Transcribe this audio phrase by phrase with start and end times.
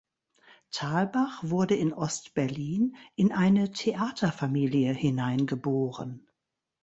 [0.71, 6.27] Thalbach wurde in Ost-Berlin in eine Theaterfamilie hineingeboren.